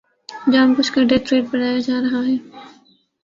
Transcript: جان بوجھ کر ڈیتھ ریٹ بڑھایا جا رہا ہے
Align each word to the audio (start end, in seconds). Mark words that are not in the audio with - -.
جان 0.51 0.67
بوجھ 0.75 0.91
کر 0.93 1.03
ڈیتھ 1.09 1.27
ریٹ 1.33 1.45
بڑھایا 1.51 1.79
جا 1.87 1.97
رہا 2.03 2.21
ہے 2.27 2.35